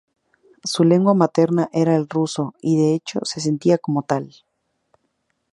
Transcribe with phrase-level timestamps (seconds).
[0.63, 4.33] Su lengua materna era el ruso y de hecho se sentía como tal.